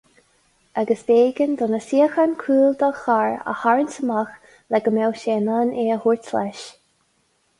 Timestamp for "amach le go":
4.05-4.93